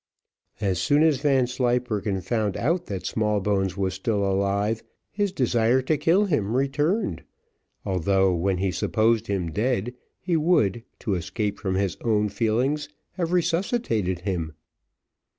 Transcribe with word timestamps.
As 0.59 0.81
soon 0.81 1.03
as 1.03 1.17
Vanslyperken 1.21 2.21
found 2.21 2.57
out 2.57 2.87
that 2.87 3.05
Smallbones 3.05 3.77
was 3.77 3.93
still 3.93 4.25
alive, 4.25 4.81
his 5.11 5.31
desire 5.31 5.79
to 5.83 5.95
kill 5.95 6.25
him 6.25 6.55
returned; 6.57 7.21
although, 7.85 8.33
when 8.33 8.57
he 8.57 8.71
supposed 8.71 9.27
him 9.27 9.51
dead, 9.51 9.93
he 10.19 10.35
would, 10.35 10.83
to 11.01 11.13
escape 11.13 11.59
from 11.59 11.75
his 11.75 11.97
own 12.03 12.29
feelings, 12.29 12.89
have 13.11 13.31
resuscitated 13.31 14.21
him. 14.21 14.53